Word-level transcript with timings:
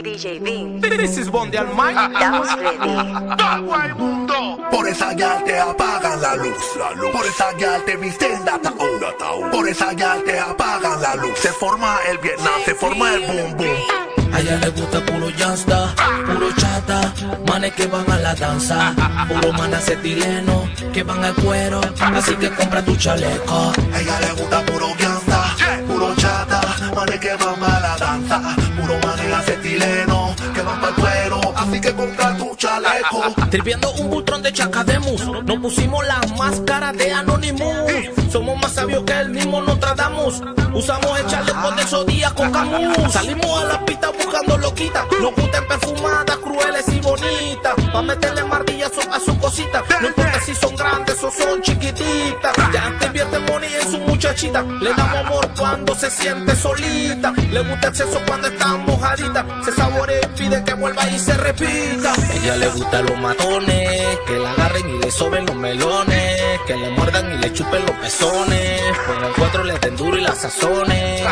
DJ 0.00 0.40
Vin. 0.40 0.80
This 0.80 1.18
is 1.18 1.30
Bondi 1.30 1.56
al 1.58 1.66
mic. 1.74 1.96
Estamos 1.96 2.48
ready. 2.58 3.36
Todo 3.36 3.82
el 3.84 3.94
mundo. 3.94 4.58
Por 4.70 4.88
esa 4.88 5.12
ya 5.12 5.42
te 5.44 5.58
apagan 5.58 6.20
la 6.20 6.36
luz. 6.36 6.62
Por 7.12 7.26
esa 7.26 7.56
ya 7.58 7.84
te 7.84 7.96
visten 7.96 8.44
de 8.44 8.50
ataúd. 8.50 9.50
Por 9.50 9.68
esa 9.68 9.92
ya 9.92 10.16
te 10.24 10.38
apagan 10.38 11.02
la 11.02 11.14
luz. 11.16 11.38
Se 11.38 11.48
forma 11.52 11.98
el 12.08 12.18
Vietnam, 12.18 12.60
se 12.64 12.74
forma 12.74 13.14
el 13.14 13.20
boom 13.26 13.56
boom. 13.56 14.12
A 14.32 14.40
ella 14.40 14.56
le 14.56 14.70
gusta 14.70 15.04
puro 15.04 15.28
llanta, 15.28 15.94
puro 16.24 16.50
chata, 16.56 17.12
manes 17.46 17.74
que 17.74 17.86
van 17.86 18.10
a 18.10 18.16
la 18.16 18.34
danza, 18.34 18.94
puro 19.28 19.52
manes 19.52 19.80
acetileno, 19.80 20.70
que 20.90 21.02
van 21.02 21.22
al 21.22 21.34
cuero, 21.34 21.82
así 22.00 22.34
que 22.36 22.48
compra 22.48 22.82
tu 22.82 22.96
chaleco. 22.96 23.72
A 23.92 24.00
ella 24.00 24.20
le 24.20 24.32
gusta 24.32 24.64
puro 24.64 24.86
gangsta, 24.98 25.54
puro 25.86 26.14
chata, 26.16 26.62
manes 26.96 27.20
que 27.20 27.34
van 27.34 27.56
para 27.56 27.80
la 27.80 27.96
danza, 27.98 28.56
Triviando 33.50 33.92
un 33.94 34.10
butrón 34.10 34.42
de 34.42 34.52
chacademus, 34.52 35.26
nos 35.44 35.58
pusimos 35.58 36.06
las 36.06 36.36
máscaras 36.36 36.96
de 36.96 37.12
Anonymous. 37.12 38.21
Somos 38.32 38.58
más 38.62 38.72
sabios 38.72 39.02
que 39.04 39.12
el 39.12 39.28
mismo 39.28 39.60
Nostradamus. 39.60 40.40
Usamos 40.72 41.20
el 41.20 41.26
chaleco 41.26 41.70
de 41.72 41.82
esos 41.82 42.06
días 42.06 42.32
con 42.32 42.50
Camus. 42.50 43.12
Salimos 43.12 43.62
a 43.62 43.64
la 43.66 43.84
pista 43.84 44.08
buscando 44.08 44.56
loquitas. 44.56 45.04
Nos 45.20 45.34
gustan 45.34 45.68
perfumadas, 45.68 46.38
crueles 46.38 46.88
y 46.88 47.00
bonitas. 47.00 47.74
Pa' 47.92 48.00
meterle 48.00 48.42
martillazo 48.44 49.02
a 49.12 49.20
su 49.20 49.38
cosita. 49.38 49.84
No 50.00 50.08
importa 50.08 50.40
si 50.46 50.54
son 50.54 50.74
grandes 50.76 51.22
o 51.22 51.30
son 51.30 51.60
chiquititas. 51.60 52.56
Ya 52.72 52.96
te 52.98 53.06
invierte 53.08 53.38
money 53.38 53.74
en 53.74 53.90
su 53.90 53.98
muchachita. 53.98 54.62
Le 54.62 54.94
damos 54.94 55.26
amor 55.26 55.50
cuando 55.58 55.94
se 55.94 56.10
siente 56.10 56.56
solita. 56.56 57.34
Le 57.50 57.60
gusta 57.60 57.88
el 57.88 57.94
sexo 57.94 58.18
cuando 58.26 58.48
está 58.48 58.78
mojadita. 58.78 59.44
Se 59.62 59.72
saborea 59.72 60.20
y 60.22 60.38
pide 60.38 60.64
que 60.64 60.72
vuelva 60.72 61.06
y 61.10 61.18
se 61.18 61.34
repita. 61.34 62.14
Ella 62.32 62.56
le 62.56 62.68
gusta 62.68 63.02
los 63.02 63.18
matones. 63.18 64.18
Que 64.26 64.38
la 64.38 64.52
agarren 64.52 64.88
y 64.88 64.98
le 65.00 65.10
soben 65.10 65.44
los 65.44 65.56
melones. 65.56 66.41
Que 66.66 66.76
le 66.76 66.90
muerdan 66.90 67.32
y 67.32 67.38
le 67.38 67.52
chupen 67.52 67.84
los 67.86 67.96
pezones. 67.96 68.80
El 68.80 69.32
cuatro 69.36 69.64
le 69.64 69.78
den 69.78 69.96
duro 69.96 70.16
y 70.16 70.20
la 70.20 70.34
sazones. 70.34 71.22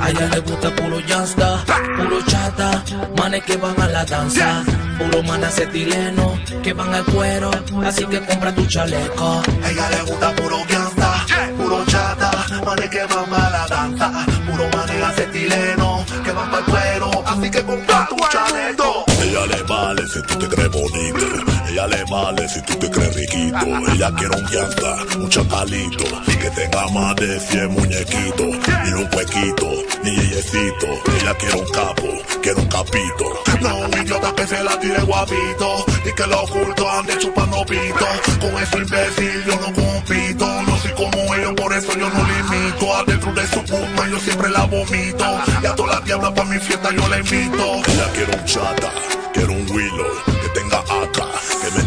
A 0.00 0.10
ella 0.10 0.28
le 0.28 0.40
gusta 0.40 0.74
puro 0.74 1.00
llanta, 1.00 1.64
puro 1.96 2.22
chata. 2.26 2.84
Manes 3.16 3.42
que 3.44 3.56
van 3.56 3.80
a 3.80 3.88
la 3.88 4.04
danza. 4.04 4.64
Puro 4.98 5.22
man 5.24 5.44
acetileno. 5.44 6.38
Que 6.62 6.72
van 6.72 6.94
al 6.94 7.04
cuero. 7.04 7.50
Así 7.84 8.04
que 8.06 8.20
compra 8.20 8.54
tu 8.54 8.64
chaleco. 8.66 9.42
A 9.62 9.70
ella 9.70 9.90
le 9.90 10.02
gusta 10.02 10.32
puro 10.34 10.58
gangsta, 10.68 11.26
puro 11.56 11.84
chata, 11.86 12.30
manes 12.64 12.90
que 12.90 13.04
van 13.04 13.24
para 13.26 13.50
la 13.50 13.66
danza, 13.66 14.26
puro 14.50 14.68
manes 14.74 15.02
acetileno, 15.02 16.04
que 16.24 16.32
van 16.32 16.54
el 16.54 16.64
cuero, 16.64 17.10
así 17.26 17.50
que 17.50 17.62
compra 17.62 18.08
tu 18.08 18.16
chaleco. 18.30 19.04
Ella 19.22 19.46
le 19.46 19.62
vale 19.62 20.06
si 20.08 20.22
tú 20.22 20.38
te 20.38 20.48
crees 20.48 20.70
bonito. 20.70 21.51
Le 21.88 22.04
vale 22.04 22.48
si 22.48 22.62
tú 22.62 22.74
te 22.76 22.88
crees 22.88 23.14
riquito. 23.16 23.66
Ella 23.92 24.12
quiere 24.16 24.36
un 24.36 24.44
llanta, 24.50 25.18
un 25.18 25.28
chacalito. 25.28 26.04
Que 26.42 26.50
tenga 26.50 26.88
más 26.88 27.14
de 27.16 27.40
100 27.40 27.72
muñequitos. 27.72 28.46
Ni 28.84 28.92
un 28.92 29.08
huequito, 29.12 29.68
ni 30.02 30.10
yeyecito. 30.16 30.86
Ella 31.20 31.34
quiere 31.34 31.60
un 31.60 31.70
capo, 31.70 32.08
quiere 32.42 32.60
un 32.60 32.66
capito. 32.68 33.24
No, 33.60 33.88
idiota 34.00 34.34
que 34.34 34.46
se 34.46 34.62
la 34.62 34.78
tire 34.78 35.00
guapito 35.02 35.84
y 36.04 36.12
que 36.12 36.26
lo 36.26 36.42
oculto 36.42 36.90
ande 36.90 37.18
chupando 37.18 37.64
pito. 37.64 38.06
Con 38.40 38.62
eso 38.62 38.78
imbécil 38.78 39.44
yo 39.46 39.54
no 39.56 39.72
compito. 39.72 40.62
No 40.62 40.76
soy 40.78 40.92
como 40.92 41.34
ellos, 41.34 41.52
por 41.54 41.72
eso 41.72 41.92
yo 41.96 42.08
no 42.10 42.26
limito. 42.26 42.94
Adentro 42.96 43.32
de 43.34 43.46
su 43.46 43.62
puma 43.64 44.08
yo 44.10 44.18
siempre 44.18 44.50
la 44.50 44.64
vomito. 44.64 45.40
Y 45.62 45.66
a 45.66 45.74
todas 45.74 45.96
las 45.96 46.04
diablas 46.04 46.32
pa' 46.32 46.44
mi 46.44 46.58
fiesta 46.58 46.90
yo 46.92 47.08
la 47.08 47.18
invito. 47.18 47.74
Ella 47.86 48.12
quiere 48.14 48.36
un 48.36 48.44
chata, 48.44 48.92
quiere 49.32 49.52
un 49.52 49.70
willow. 49.70 50.06
Que 50.42 50.48
tenga 50.60 50.78
acá, 50.78 51.26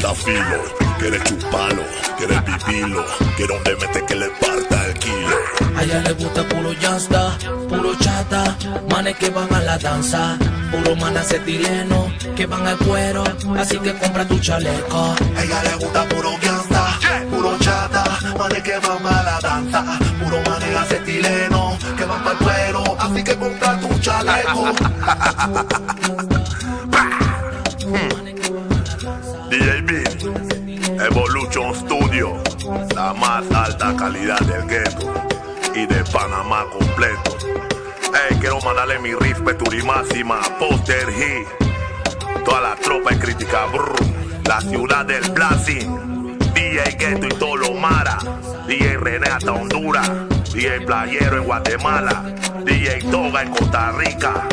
meta 0.05 0.15
filo. 0.15 0.61
Quiere 0.99 1.19
chuparlo, 1.23 1.83
quiere 2.17 2.41
vivirlo. 2.41 3.05
Quiere 3.35 3.53
un 3.53 3.63
mete 3.63 4.05
que 4.05 4.15
le 4.15 4.29
parta 4.29 4.85
el 4.87 4.93
kilo. 4.99 5.37
A 5.75 5.83
ella 5.83 6.01
le 6.01 6.13
gusta 6.13 6.43
puro 6.47 6.71
llanta, 6.73 7.37
puro 7.67 7.95
chata, 7.99 8.57
manes 8.89 9.15
que 9.17 9.29
van 9.29 9.53
a 9.53 9.59
la 9.61 9.77
danza, 9.77 10.37
puro 10.71 10.95
man 10.95 11.17
acetileno, 11.17 12.11
que 12.35 12.45
van 12.45 12.65
al 12.65 12.77
cuero, 12.77 13.23
así 13.57 13.77
que 13.79 13.93
compra 13.93 14.25
tu 14.25 14.39
chaleco. 14.39 15.15
A 15.35 15.43
ella 15.43 15.63
le 15.63 15.75
gusta 15.75 16.05
puro 16.05 16.31
gangsta, 16.41 16.99
puro 17.29 17.57
chata, 17.59 18.03
manes 18.37 18.63
que 18.63 18.79
van 18.79 18.99
para 18.99 19.23
la 19.23 19.39
danza, 19.41 19.99
puro 20.23 20.37
manes 20.47 20.75
acetileno, 20.77 21.77
que 21.97 22.05
van 22.05 22.23
para 22.23 22.31
el 22.31 22.37
cuero, 22.37 22.97
así 22.99 23.23
que 23.23 23.35
compra 23.35 23.79
tu 23.79 23.99
chaleco. 23.99 24.65
Evolution 30.25 31.75
Studio, 31.75 32.41
la 32.95 33.13
más 33.13 33.43
alta 33.51 33.95
calidad 33.95 34.39
del 34.39 34.65
ghetto 34.67 35.13
y 35.75 35.85
de 35.85 36.03
Panamá 36.05 36.65
completo. 36.71 37.37
Hey, 38.07 38.37
quiero 38.39 38.59
mandarle 38.61 38.97
mi 38.99 39.13
respeto 39.13 39.71
y 39.73 39.83
máxima, 39.83 40.39
Poster 40.57 41.09
He, 41.09 41.45
toda 42.43 42.61
la 42.61 42.75
tropa 42.77 43.11
de 43.11 43.19
crítica, 43.19 43.65
brr, 43.67 43.93
la 44.47 44.61
ciudad 44.61 45.05
del 45.05 45.29
Blazing, 45.31 46.39
DJ 46.55 46.95
Ghetto 46.97 47.27
y 47.27 47.39
todo 47.39 47.57
lo 47.57 47.73
Mara, 47.73 48.17
DJ 48.67 48.97
René 48.97 49.27
hasta 49.27 49.51
Honduras, 49.51 50.09
DJ 50.53 50.81
Playero 50.81 51.37
en 51.37 51.43
Guatemala, 51.43 52.23
DJ 52.65 52.99
Toga 53.11 53.43
en 53.43 53.51
Costa 53.51 53.91
Rica, 53.91 54.47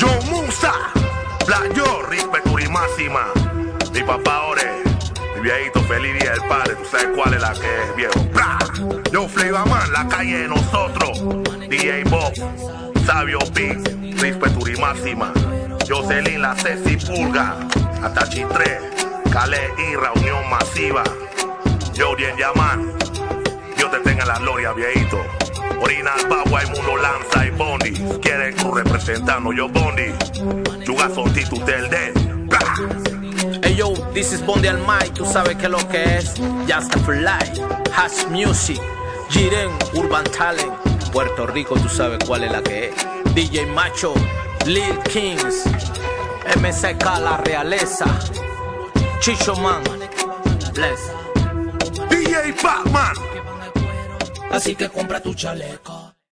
John 0.00 0.30
Musa, 0.30 0.72
Playo, 1.44 2.02
respeto 2.08 2.58
y 2.58 2.68
máxima, 2.68 3.26
mi 3.92 4.02
papá 4.02 4.44
Ore. 4.44 4.89
Viejito 5.42 5.80
feliz 5.84 6.20
día 6.20 6.32
del 6.32 6.48
padre, 6.48 6.74
tú 6.74 6.84
sabes 6.90 7.08
cuál 7.16 7.32
es 7.32 7.40
la 7.40 7.52
que 7.54 7.60
es, 7.60 7.96
viejo. 7.96 8.20
¡Bra! 8.34 8.58
Yo 9.10 9.26
Flavor 9.26 9.66
Man, 9.68 9.92
la 9.92 10.06
calle 10.06 10.38
de 10.38 10.48
nosotros. 10.48 11.22
DJ 11.68 12.04
Bob, 12.04 12.32
Sabio 13.06 13.38
Big, 13.54 14.20
Respeto 14.20 14.68
y 14.68 14.76
máxima. 14.76 15.32
Jocelyn, 15.88 16.42
la 16.42 16.54
Ceci 16.54 16.96
Pulga, 16.98 17.56
Atachi 18.02 18.44
3, 18.44 18.80
Calé 19.32 19.70
y 19.78 19.96
Reunión 19.96 20.48
Masiva. 20.50 21.04
Jorien 21.96 22.36
Yaman, 22.36 22.92
Dios 23.76 23.90
te 23.90 24.00
tenga 24.00 24.22
en 24.22 24.28
la 24.28 24.38
gloria, 24.38 24.72
viejito. 24.72 25.24
Original 25.80 26.26
Bagua, 26.28 26.62
el 26.62 26.68
mundo 26.68 26.96
lanza 26.98 27.46
y 27.46 27.50
Bondi. 27.50 27.92
Quieren 28.20 28.54
tu 28.56 28.74
representando, 28.74 29.52
yo 29.52 29.68
Bondi. 29.68 30.12
Chugazo, 30.84 31.24
Tito 31.32 31.56
del 31.64 31.88
de. 31.88 33.09
Hey 33.70 33.76
yo, 33.76 33.94
this 34.12 34.32
is 34.32 34.42
Bondi 34.42 34.66
al 34.66 34.78
mic, 34.78 35.14
tú 35.14 35.24
sabes 35.24 35.56
que 35.56 35.68
lo 35.68 35.78
que 35.88 36.16
es 36.16 36.34
Just 36.66 36.92
for 37.04 37.14
Life, 37.14 37.62
Hash 37.94 38.26
Music, 38.28 38.80
Jiren, 39.30 39.70
Urban 39.94 40.24
Talent, 40.24 40.72
Puerto 41.12 41.46
Rico, 41.46 41.76
tú 41.76 41.88
sabes 41.88 42.18
cuál 42.26 42.42
es 42.42 42.50
la 42.50 42.64
que 42.64 42.88
es. 42.88 42.94
DJ 43.32 43.66
Macho, 43.66 44.12
Lil 44.66 44.98
Kings, 45.12 45.66
MSK 46.60 47.04
La 47.20 47.36
Realeza, 47.36 48.06
Chicho 49.20 49.54
Man, 49.54 49.84
Bless. 50.74 51.12
DJ 52.10 52.52
Batman. 52.60 53.14
Así 54.50 54.74
que 54.74 54.88
compra 54.88 55.22
tu 55.22 55.32
chaleco. 55.32 55.89